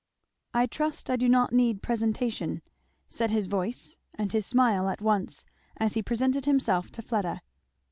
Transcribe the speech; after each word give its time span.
"I 0.55 0.65
trust 0.65 1.11
I 1.11 1.15
do 1.15 1.29
not 1.29 1.53
need 1.53 1.83
presentation," 1.83 2.63
said 3.07 3.29
his 3.29 3.45
voice 3.45 3.97
and 4.15 4.33
his 4.33 4.47
smile 4.47 4.89
at 4.89 4.99
once, 4.99 5.45
as 5.77 5.93
he 5.93 6.01
presented 6.01 6.45
himself 6.45 6.89
to 6.93 7.03
Fleda. 7.03 7.43